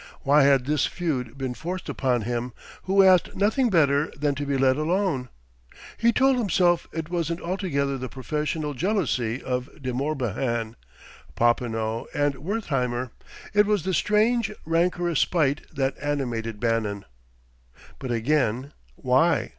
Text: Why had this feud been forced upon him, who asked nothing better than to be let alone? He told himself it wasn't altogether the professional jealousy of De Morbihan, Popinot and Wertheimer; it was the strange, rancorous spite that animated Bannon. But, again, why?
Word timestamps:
Why 0.23 0.41
had 0.41 0.65
this 0.65 0.87
feud 0.87 1.37
been 1.37 1.53
forced 1.53 1.87
upon 1.87 2.21
him, 2.23 2.53
who 2.85 3.03
asked 3.03 3.35
nothing 3.35 3.69
better 3.69 4.11
than 4.17 4.33
to 4.33 4.47
be 4.47 4.57
let 4.57 4.75
alone? 4.75 5.29
He 5.95 6.11
told 6.11 6.39
himself 6.39 6.87
it 6.91 7.11
wasn't 7.11 7.39
altogether 7.39 7.99
the 7.99 8.09
professional 8.09 8.73
jealousy 8.73 9.43
of 9.43 9.69
De 9.79 9.93
Morbihan, 9.93 10.75
Popinot 11.35 12.07
and 12.15 12.33
Wertheimer; 12.39 13.11
it 13.53 13.67
was 13.67 13.83
the 13.83 13.93
strange, 13.93 14.51
rancorous 14.65 15.19
spite 15.19 15.67
that 15.71 15.93
animated 16.01 16.59
Bannon. 16.59 17.05
But, 17.99 18.09
again, 18.11 18.73
why? 18.95 19.49